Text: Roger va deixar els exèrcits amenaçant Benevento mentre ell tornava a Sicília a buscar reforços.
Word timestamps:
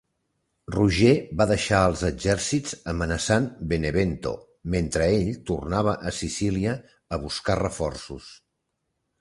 Roger 0.75 1.09
va 1.41 1.45
deixar 1.51 1.81
els 1.89 2.01
exèrcits 2.07 2.73
amenaçant 2.93 3.45
Benevento 3.73 4.31
mentre 4.77 5.11
ell 5.19 5.31
tornava 5.51 5.95
a 6.09 6.15
Sicília 6.23 6.75
a 7.19 7.25
buscar 7.29 7.61
reforços. 7.65 8.33